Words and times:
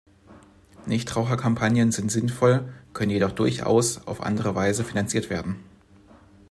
Nichtraucherkampagnen 0.87 1.91
sind 1.91 2.11
sinnvoll, 2.11 2.73
können 2.91 3.11
jedoch 3.11 3.33
durchaus 3.33 4.07
auf 4.07 4.21
andere 4.21 4.55
Weise 4.55 4.83
finanziert 4.83 5.29
werden. 5.29 5.57